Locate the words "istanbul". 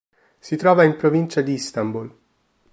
1.53-2.11